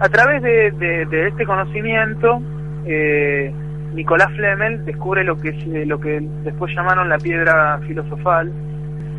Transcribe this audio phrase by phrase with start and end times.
[0.00, 2.40] A través de, este conocimiento,
[2.86, 3.52] eh,
[3.94, 5.52] Nicolás Flemel descubre lo que,
[5.86, 8.52] lo que después llamaron la piedra filosofal,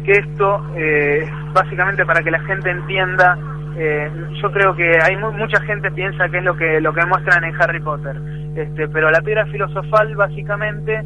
[0.05, 3.37] que esto eh, básicamente para que la gente entienda,
[3.77, 4.09] eh,
[4.41, 7.61] yo creo que hay mucha gente piensa que es lo que lo que muestran en
[7.61, 8.15] Harry Potter,
[8.55, 11.03] este, pero la piedra filosofal básicamente,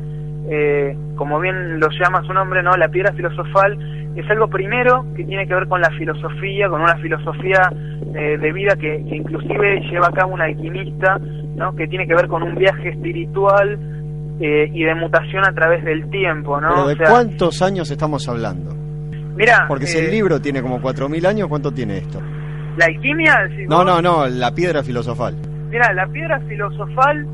[0.49, 3.77] eh, como bien lo llama su nombre, no, la piedra filosofal
[4.15, 7.71] es algo primero que tiene que ver con la filosofía, con una filosofía
[8.15, 11.17] eh, de vida que, inclusive lleva a cabo un alquimista,
[11.55, 11.75] ¿no?
[11.75, 13.79] que tiene que ver con un viaje espiritual
[14.39, 16.61] eh, y de mutación a través del tiempo.
[16.61, 16.87] ¿no?
[16.87, 18.75] ¿de cuántos años estamos hablando?
[19.35, 22.21] Mira, Porque si el eh, libro tiene como 4.000 años, ¿cuánto tiene esto?
[22.77, 23.49] ¿La alquimia?
[23.67, 25.35] no, no, no, la piedra filosofal.
[25.69, 27.25] Mira, la piedra filosofal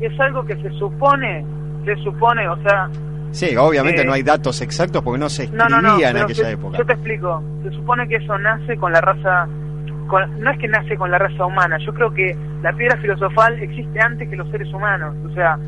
[0.00, 1.44] es algo que se supone,
[1.84, 2.88] se supone, o sea,
[3.34, 6.78] Sí, obviamente eh, no hay datos exactos porque no se escribía en aquella época.
[6.78, 7.42] Yo te explico.
[7.64, 9.46] Se supone que eso nace con la raza.
[9.46, 11.78] no es que nace con la raza humana.
[11.78, 15.16] Yo creo que la piedra filosofal existe antes que los seres humanos.
[15.28, 15.58] O sea,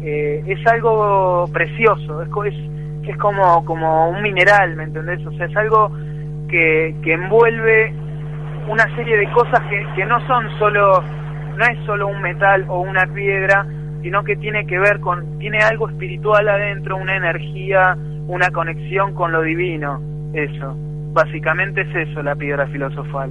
[0.00, 2.22] eh, es algo precioso.
[2.22, 5.26] Es, es, es como, como un mineral, ¿me entendés?
[5.26, 5.90] O sea, es algo
[6.48, 7.92] que, que envuelve
[8.66, 11.04] una serie de cosas que, que no son solo.
[11.58, 13.66] No es solo un metal o una piedra
[14.04, 19.32] sino que tiene que ver con, tiene algo espiritual adentro, una energía, una conexión con
[19.32, 19.98] lo divino,
[20.34, 20.76] eso.
[21.14, 23.30] Básicamente es eso la piedra filosofal.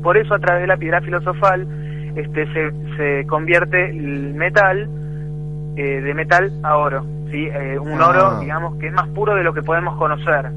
[0.00, 1.66] Por eso a través de la piedra filosofal
[2.14, 4.88] este, se, se convierte el metal
[5.76, 7.48] eh, de metal a oro, ¿sí?
[7.52, 8.38] Eh, un oro, ah.
[8.40, 10.52] digamos, que es más puro de lo que podemos conocer.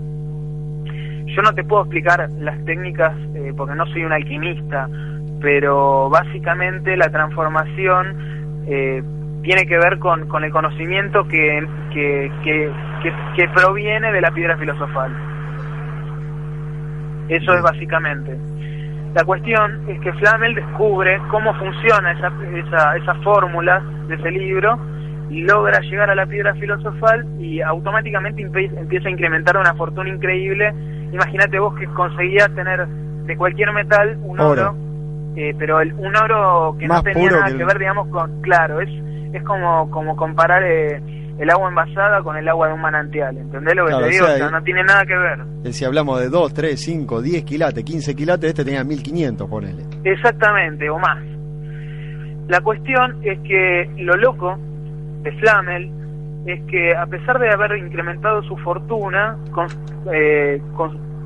[1.26, 4.88] Yo no te puedo explicar las técnicas eh, porque no soy un alquimista,
[5.42, 8.37] pero básicamente la transformación
[8.68, 9.02] eh,
[9.42, 12.32] tiene que ver con, con el conocimiento que, que,
[13.36, 15.12] que, proviene de la piedra filosofal.
[17.30, 18.38] Eso es básicamente.
[19.14, 24.78] La cuestión es que Flamel descubre cómo funciona esa, esa, esa fórmula de ese libro
[25.30, 30.74] y logra llegar a la piedra filosofal y automáticamente empieza a incrementar una fortuna increíble.
[31.14, 34.76] Imagínate vos que conseguías tener de cualquier metal un oro
[35.38, 38.90] eh, pero el, un oro que no tenía nada que, ver, digamos, con, claro, es,
[39.34, 41.00] es como, como comparar eh,
[41.38, 44.26] el agua envasada con el agua de un manantial, ¿entendés lo que te digo?
[44.26, 45.74] O sea, no tiene nada que ver.
[45.74, 49.84] Si hablamos de 2, 3, 5, 10 quilates, 15 quilates, este tenía 1500, ponele.
[50.04, 51.24] Exactamente, o más.
[52.48, 54.58] La cuestión es que lo loco
[55.22, 55.92] de Flamel
[56.48, 59.38] es que a pesar de haber incrementado su fortuna,
[60.12, 60.60] eh,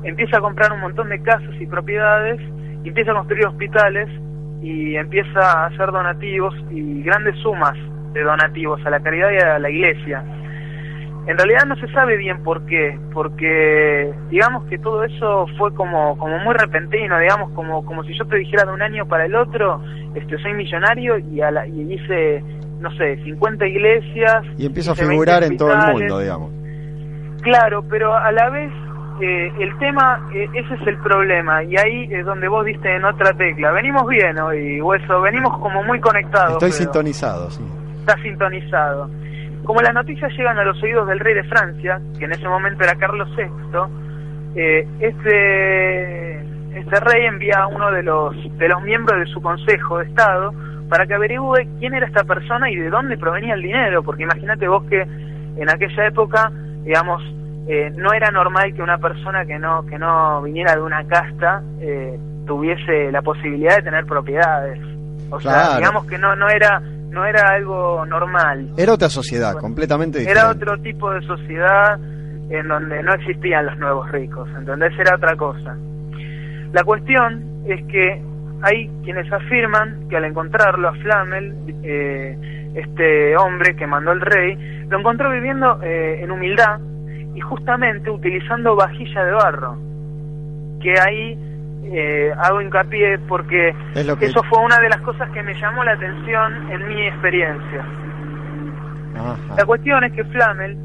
[0.04, 2.38] empieza a comprar un montón de casas y propiedades
[2.84, 4.08] y empieza a construir hospitales
[4.62, 7.76] y empieza a hacer donativos y grandes sumas
[8.12, 10.24] de donativos a la caridad y a la iglesia.
[11.26, 16.18] En realidad no se sabe bien por qué, porque digamos que todo eso fue como,
[16.18, 19.36] como muy repentino, digamos como, como si yo te dijera de un año para el
[19.36, 19.80] otro,
[20.14, 22.42] este, soy millonario y, a la, y hice,
[22.80, 24.44] no sé, 50 iglesias.
[24.58, 26.50] Y empieza a figurar en todo el mundo, digamos.
[27.42, 28.72] Claro, pero a la vez
[29.22, 33.04] eh, el tema, eh, ese es el problema, y ahí es donde vos diste en
[33.04, 33.70] otra tecla.
[33.70, 36.54] Venimos bien hoy, Hueso, venimos como muy conectados.
[36.54, 37.62] Estoy sintonizado, sí.
[38.00, 39.08] Está sintonizado.
[39.64, 42.82] Como las noticias llegan a los oídos del rey de Francia, que en ese momento
[42.82, 43.44] era Carlos VI,
[44.56, 46.40] eh, este,
[46.80, 50.52] este rey envía a uno de los, de los miembros de su Consejo de Estado
[50.88, 54.66] para que averigüe quién era esta persona y de dónde provenía el dinero, porque imagínate
[54.66, 56.50] vos que en aquella época,
[56.82, 57.22] digamos,
[57.66, 61.62] eh, no era normal que una persona que no que no viniera de una casta
[61.80, 64.80] eh, tuviese la posibilidad de tener propiedades.
[65.30, 68.70] O sea digamos que no no era no era algo normal.
[68.76, 70.40] Era otra sociedad completamente diferente.
[70.40, 72.00] era otro tipo de sociedad
[72.50, 75.76] en donde no existían los nuevos ricos entonces era otra cosa.
[76.72, 78.20] La cuestión es que
[78.62, 81.54] hay quienes afirman que al encontrarlo a Flamel
[81.84, 84.56] eh, este hombre que mandó el rey
[84.88, 86.80] lo encontró viviendo en humildad
[87.34, 89.76] y justamente utilizando vajilla de barro,
[90.80, 91.38] que ahí
[91.84, 93.74] eh, hago hincapié porque
[94.20, 97.84] eso fue una de las cosas que me llamó la atención en mi experiencia.
[99.56, 100.76] La cuestión es que Flamel,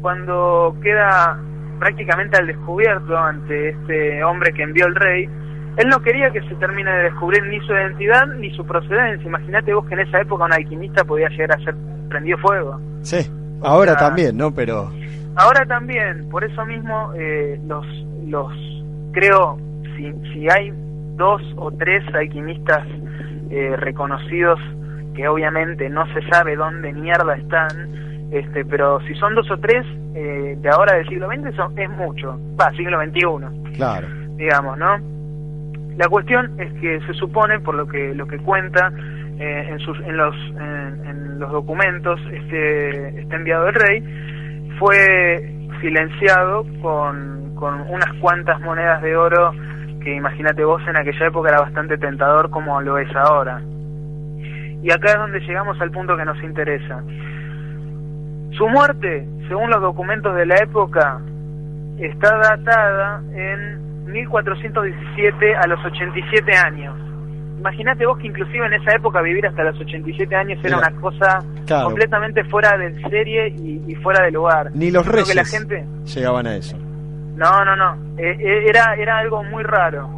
[0.00, 1.38] cuando queda
[1.78, 5.28] prácticamente al descubierto ante este hombre que envió el rey,
[5.76, 9.26] Él no quería que se termine de descubrir ni su identidad ni su procedencia.
[9.26, 11.74] Imagínate vos que en esa época un alquimista podía llegar a ser
[12.08, 12.80] prendido fuego.
[13.02, 13.30] Sí,
[13.62, 14.52] ahora también, ¿no?
[14.52, 14.90] Pero...
[15.38, 17.86] Ahora también, por eso mismo eh, los,
[18.26, 18.52] los
[19.12, 19.56] creo,
[19.96, 20.72] si, si hay
[21.14, 22.84] dos o tres alquimistas
[23.48, 24.58] eh, reconocidos
[25.14, 27.68] que obviamente no se sabe dónde mierda están,
[28.32, 29.86] este, pero si son dos o tres
[30.16, 33.76] eh, de ahora del siglo XX son, es mucho, va, siglo XXI.
[33.76, 34.08] Claro.
[34.34, 34.98] Digamos, ¿no?
[35.96, 38.92] La cuestión es que se supone, por lo que lo que cuenta
[39.38, 44.37] eh, en, sus, en, los, en, los documentos, este, este enviado del rey
[44.78, 49.52] fue silenciado con, con unas cuantas monedas de oro
[50.02, 53.60] que imagínate vos en aquella época era bastante tentador como lo es ahora.
[54.82, 57.02] Y acá es donde llegamos al punto que nos interesa.
[58.52, 61.20] Su muerte, según los documentos de la época,
[61.98, 67.07] está datada en 1417 a los 87 años.
[67.58, 71.44] Imagínate vos que inclusive en esa época vivir hasta los 87 años era una cosa
[71.84, 74.70] completamente fuera de serie y, fuera de lugar.
[74.74, 75.84] Ni los reyes la gente...
[76.04, 76.76] llegaban a eso.
[76.78, 77.94] No, no, no.
[78.16, 80.08] Eh, eh, era, era algo muy raro.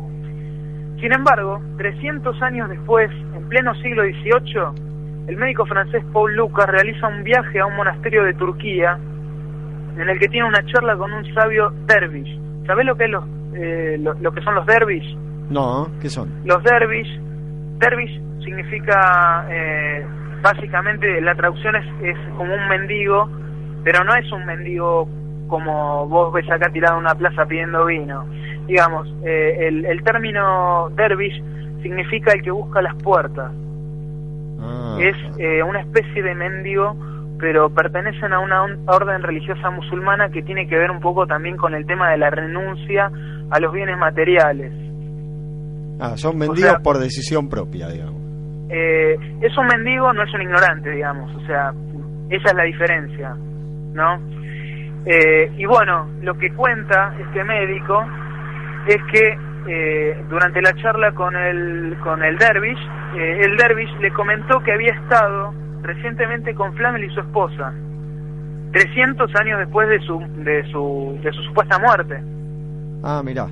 [1.00, 7.08] Sin embargo, 300 años después, en pleno siglo XVIII, el médico francés Paul Lucas realiza
[7.08, 8.98] un viaje a un monasterio de Turquía
[9.96, 12.38] en el que tiene una charla con un sabio dervish.
[12.66, 15.16] ¿Sabés lo que es los eh, lo, que son los dervish.
[15.48, 16.30] No, ¿qué son?
[16.44, 17.20] Los dervish,
[17.80, 20.06] dervish significa, eh,
[20.42, 23.28] básicamente, la traducción es, es como un mendigo,
[23.82, 25.08] pero no es un mendigo
[25.48, 28.24] como vos ves acá tirado en una plaza pidiendo vino.
[28.66, 31.42] Digamos, eh, el, el, término dervish
[31.82, 33.50] significa el que busca las puertas.
[34.60, 34.96] Ah.
[35.00, 35.16] Es
[35.64, 36.94] una especie de mendigo
[37.40, 41.74] pero pertenecen a una orden religiosa musulmana que tiene que ver un poco también con
[41.74, 43.10] el tema de la renuncia
[43.50, 44.72] a los bienes materiales.
[46.00, 48.20] Ah, son mendigos por decisión propia, digamos.
[48.70, 51.72] Eh, es un mendigo, no es un ignorante, digamos, o sea,
[52.30, 53.34] esa es la diferencia,
[53.92, 54.20] ¿no?
[55.04, 58.04] Eh, y bueno, lo que cuenta este médico
[58.86, 62.78] es que eh, durante la charla con el, con el dervish,
[63.16, 67.72] el dervish le comentó que había estado recientemente con Flamel y su esposa,
[68.72, 72.22] 300 años después de su, de su, de su supuesta muerte.
[73.02, 73.48] Ah, mira.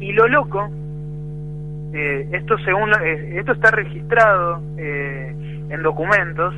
[0.00, 0.70] Y lo loco,
[1.92, 5.34] eh, esto según eh, esto está registrado eh,
[5.70, 6.54] en documentos,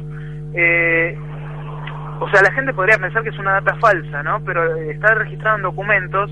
[2.20, 4.42] o sea, la gente podría pensar que es una data falsa, ¿no?
[4.44, 6.30] Pero está registrado en documentos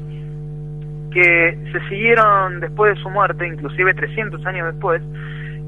[1.12, 5.00] que se siguieron después de su muerte, inclusive 300 años después,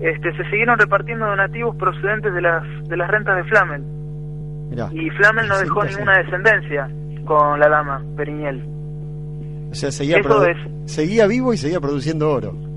[0.00, 3.82] este, se siguieron repartiendo donativos procedentes de las, de las rentas de Flamel.
[4.92, 6.90] y Flamel no dejó ninguna descendencia
[7.24, 8.62] con la dama Periñel.
[9.70, 10.18] O sea, seguía,
[10.86, 12.67] seguía vivo y seguía produciendo oro.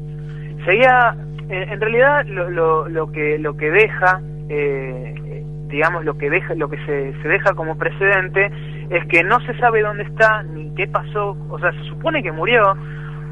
[0.66, 1.16] Seguía,
[1.50, 6.70] en realidad lo, lo, lo, que lo que deja, eh, digamos lo que deja, lo
[6.70, 8.52] que se, se deja como precedente
[8.90, 12.32] es que no se sabe dónde está ni qué pasó, o sea, se supone que
[12.32, 12.76] murió,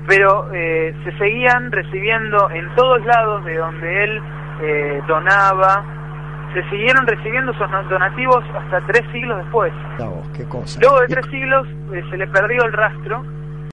[0.08, 4.22] pero eh, se seguían recibiendo en todos lados de donde él
[4.62, 5.86] eh, donaba,
[6.54, 9.72] se siguieron recibiendo esos donativos hasta tres siglos después.
[10.36, 10.80] qué cosa.
[10.82, 13.24] Luego de tres siglos eh, se le perdió el rastro